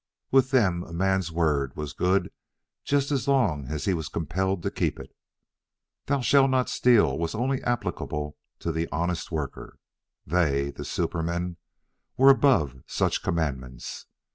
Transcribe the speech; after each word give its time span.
With 0.31 0.49
them, 0.49 0.83
a 0.85 0.93
man's 0.93 1.31
word 1.31 1.75
was 1.75 1.93
good 1.93 2.31
just 2.83 3.11
as 3.11 3.27
long 3.27 3.67
as 3.67 3.85
he 3.85 3.93
was 3.93 4.09
compelled 4.09 4.63
to 4.63 4.71
keep 4.71 4.99
it. 4.99 5.15
THOU 6.07 6.21
SHALT 6.23 6.49
NOT 6.49 6.69
STEAL 6.71 7.19
was 7.19 7.35
only 7.35 7.61
applicable 7.61 8.35
to 8.61 8.71
the 8.71 8.89
honest 8.91 9.31
worker. 9.31 9.77
They, 10.25 10.71
the 10.71 10.85
supermen, 10.85 11.57
were 12.17 12.31
above 12.31 12.77
such 12.87 13.21
commandments. 13.21 14.07